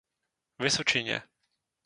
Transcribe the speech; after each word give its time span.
Vysočině. 0.59 1.21